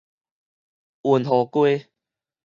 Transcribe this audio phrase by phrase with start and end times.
[1.03, 1.45] 雲和
[1.77, 1.91] 街